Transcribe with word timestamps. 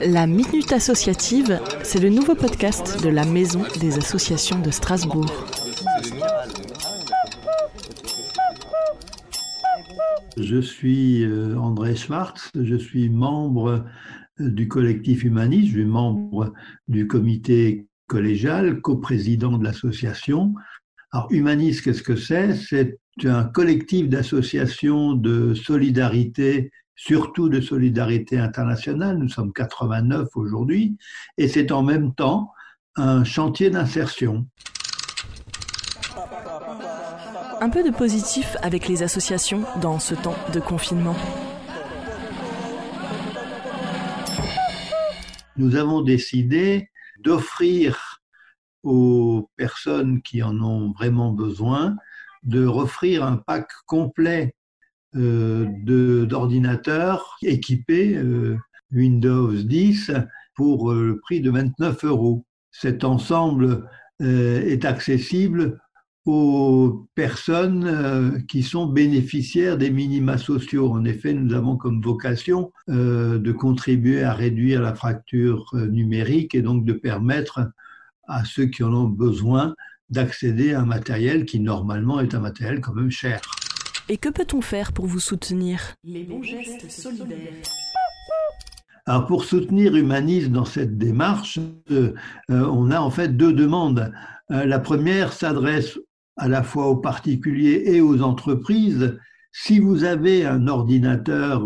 La 0.00 0.26
Minute 0.26 0.72
Associative, 0.72 1.60
c'est 1.82 2.00
le 2.00 2.08
nouveau 2.08 2.34
podcast 2.34 3.02
de 3.02 3.08
la 3.08 3.24
Maison 3.24 3.62
des 3.80 3.98
Associations 3.98 4.60
de 4.60 4.70
Strasbourg. 4.70 5.26
Je 10.36 10.60
suis 10.60 11.24
euh, 11.24 11.56
André 11.56 11.96
Schwartz, 11.96 12.50
je 12.54 12.76
suis 12.76 13.08
membre 13.10 13.84
euh, 14.40 14.48
du 14.48 14.68
collectif 14.68 15.24
humaniste, 15.24 15.68
je 15.68 15.78
suis 15.78 15.84
membre 15.84 16.52
du 16.86 17.08
comité 17.08 17.86
collégial, 18.06 18.80
coprésident 18.80 19.58
de 19.58 19.64
l'association. 19.64 20.54
Alors, 21.10 21.26
humaniste, 21.30 21.82
qu'est-ce 21.82 22.02
que 22.02 22.16
c'est? 22.16 22.54
C'est 22.54 22.98
un 23.24 23.44
collectif 23.44 24.08
d'associations 24.08 25.14
de 25.14 25.54
solidarité 25.54 26.70
surtout 26.98 27.48
de 27.48 27.60
solidarité 27.60 28.38
internationale. 28.38 29.16
Nous 29.18 29.28
sommes 29.28 29.52
89 29.52 30.28
aujourd'hui 30.34 30.98
et 31.38 31.48
c'est 31.48 31.70
en 31.70 31.82
même 31.82 32.12
temps 32.12 32.52
un 32.96 33.22
chantier 33.22 33.70
d'insertion. 33.70 34.46
Un 37.60 37.70
peu 37.70 37.84
de 37.84 37.94
positif 37.94 38.56
avec 38.62 38.88
les 38.88 39.02
associations 39.04 39.64
dans 39.80 40.00
ce 40.00 40.16
temps 40.16 40.36
de 40.52 40.58
confinement. 40.58 41.16
Nous 45.56 45.76
avons 45.76 46.02
décidé 46.02 46.90
d'offrir 47.20 48.20
aux 48.82 49.48
personnes 49.56 50.20
qui 50.22 50.42
en 50.42 50.60
ont 50.60 50.92
vraiment 50.92 51.32
besoin 51.32 51.96
de 52.42 52.64
offrir 52.64 53.24
un 53.24 53.36
pack 53.36 53.68
complet 53.86 54.54
d'ordinateurs 55.14 57.36
équipés 57.42 58.16
euh, 58.16 58.56
Windows 58.92 59.52
10 59.52 60.12
pour 60.54 60.92
euh, 60.92 61.02
le 61.02 61.18
prix 61.20 61.40
de 61.40 61.50
29 61.50 62.04
euros. 62.04 62.44
Cet 62.70 63.04
ensemble 63.04 63.88
est 64.20 64.84
accessible 64.84 65.80
aux 66.26 67.06
personnes 67.14 68.44
qui 68.48 68.64
sont 68.64 68.86
bénéficiaires 68.86 69.78
des 69.78 69.90
minima 69.90 70.38
sociaux. 70.38 70.92
En 70.92 71.04
effet, 71.04 71.34
nous 71.34 71.54
avons 71.54 71.76
comme 71.76 72.02
vocation 72.02 72.72
de 72.88 73.52
contribuer 73.52 74.22
à 74.22 74.32
réduire 74.32 74.82
la 74.82 74.94
fracture 74.94 75.66
numérique 75.72 76.54
et 76.54 76.62
donc 76.62 76.84
de 76.84 76.92
permettre 76.92 77.68
à 78.28 78.44
ceux 78.44 78.66
qui 78.66 78.84
en 78.84 78.92
ont 78.92 79.08
besoin 79.08 79.74
d'accéder 80.10 80.74
à 80.74 80.80
un 80.80 80.86
matériel 80.86 81.44
qui 81.44 81.60
normalement 81.60 82.20
est 82.20 82.34
un 82.34 82.40
matériel 82.40 82.80
quand 82.80 82.94
même 82.94 83.10
cher. 83.10 83.40
Et 84.10 84.16
que 84.16 84.30
peut-on 84.30 84.62
faire 84.62 84.92
pour 84.92 85.04
vous 85.04 85.20
soutenir? 85.20 85.94
Les 86.02 86.24
bons 86.24 86.42
gestes 86.42 86.90
solidaires. 86.90 87.52
Alors 89.04 89.26
pour 89.26 89.44
soutenir 89.44 89.94
Humanisme 89.96 90.52
dans 90.52 90.64
cette 90.64 90.96
démarche, 90.96 91.58
euh, 91.90 92.14
euh, 92.50 92.66
on 92.72 92.90
a 92.90 93.00
en 93.00 93.10
fait 93.10 93.36
deux 93.36 93.52
demandes. 93.52 94.10
Euh, 94.50 94.64
la 94.64 94.78
première 94.78 95.34
s'adresse 95.34 95.98
à 96.38 96.48
la 96.48 96.62
fois 96.62 96.86
aux 96.86 96.96
particuliers 96.96 97.82
et 97.84 98.00
aux 98.00 98.22
entreprises. 98.22 99.18
Si 99.52 99.78
vous 99.78 100.04
avez 100.04 100.46
un 100.46 100.68
ordinateur 100.68 101.64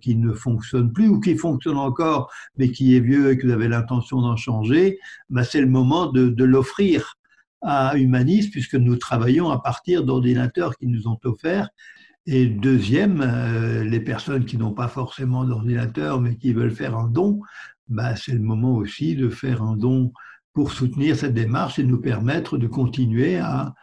qui 0.00 0.14
ne 0.16 0.32
fonctionne 0.32 0.92
plus 0.92 1.08
ou 1.08 1.20
qui 1.20 1.36
fonctionne 1.36 1.78
encore 1.78 2.30
mais 2.58 2.70
qui 2.70 2.96
est 2.96 3.00
vieux 3.00 3.30
et 3.30 3.38
que 3.38 3.46
vous 3.46 3.52
avez 3.52 3.68
l'intention 3.68 4.20
d'en 4.20 4.36
changer, 4.36 4.98
bah 5.30 5.44
c'est 5.44 5.60
le 5.60 5.68
moment 5.68 6.06
de, 6.06 6.28
de 6.28 6.44
l'offrir 6.44 7.16
à 7.62 7.96
Humanis, 7.96 8.48
puisque 8.50 8.74
nous 8.74 8.96
travaillons 8.96 9.50
à 9.50 9.60
partir 9.60 10.04
d'ordinateurs 10.04 10.76
qui 10.76 10.86
nous 10.86 11.08
ont 11.08 11.18
offerts. 11.24 11.68
Et 12.26 12.46
deuxième, 12.46 13.22
euh, 13.22 13.84
les 13.84 14.00
personnes 14.00 14.44
qui 14.44 14.56
n'ont 14.56 14.72
pas 14.72 14.88
forcément 14.88 15.44
d'ordinateur, 15.44 16.20
mais 16.20 16.36
qui 16.36 16.52
veulent 16.52 16.70
faire 16.70 16.96
un 16.96 17.08
don, 17.08 17.40
bah, 17.88 18.14
c'est 18.16 18.32
le 18.32 18.40
moment 18.40 18.76
aussi 18.76 19.16
de 19.16 19.28
faire 19.28 19.62
un 19.62 19.76
don 19.76 20.12
pour 20.52 20.72
soutenir 20.72 21.16
cette 21.16 21.34
démarche 21.34 21.78
et 21.78 21.84
nous 21.84 22.00
permettre 22.00 22.58
de 22.58 22.66
continuer 22.66 23.38
à 23.38 23.74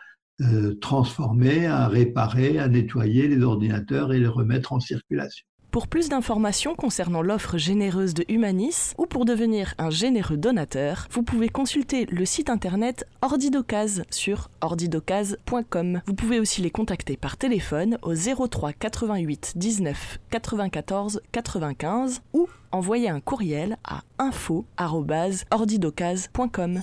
euh, 0.41 0.75
transformer, 0.75 1.65
à 1.65 1.87
réparer, 1.87 2.59
à 2.59 2.67
nettoyer 2.67 3.27
les 3.27 3.41
ordinateurs 3.41 4.13
et 4.13 4.19
les 4.19 4.27
remettre 4.27 4.73
en 4.73 4.79
circulation. 4.79 5.45
Pour 5.77 5.87
plus 5.87 6.09
d'informations 6.09 6.73
concernant 6.73 7.21
l'offre 7.21 7.59
généreuse 7.59 8.15
de 8.15 8.25
Humanis 8.29 8.95
ou 8.97 9.05
pour 9.05 9.25
devenir 9.25 9.75
un 9.77 9.91
généreux 9.91 10.35
donateur, 10.35 11.07
vous 11.11 11.21
pouvez 11.21 11.49
consulter 11.49 12.07
le 12.07 12.25
site 12.25 12.49
internet 12.49 13.05
Ordidocase 13.21 14.01
sur 14.09 14.49
ordidocase.com. 14.61 16.01
Vous 16.07 16.15
pouvez 16.15 16.39
aussi 16.39 16.63
les 16.63 16.71
contacter 16.71 17.15
par 17.15 17.37
téléphone 17.37 17.99
au 18.01 18.15
03 18.15 18.73
88 18.73 19.53
19 19.55 20.17
94 20.31 21.21
95 21.31 22.23
ou 22.33 22.49
envoyer 22.71 23.09
un 23.09 23.19
courriel 23.19 23.77
à 23.83 24.01
info@ordidocase.com. 24.17 26.81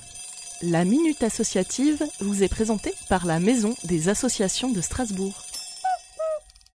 La 0.63 0.85
minute 0.85 1.25
associative 1.25 2.05
vous 2.21 2.45
est 2.45 2.49
présentée 2.49 2.95
par 3.09 3.27
la 3.27 3.41
Maison 3.41 3.75
des 3.83 4.09
associations 4.09 4.71
de 4.71 4.81
Strasbourg. 4.81 5.44